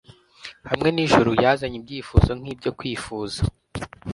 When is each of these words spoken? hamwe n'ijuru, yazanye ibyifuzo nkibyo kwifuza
hamwe 0.69 0.89
n'ijuru, 0.91 1.31
yazanye 1.43 1.77
ibyifuzo 1.79 2.31
nkibyo 2.39 2.69
kwifuza 2.79 3.39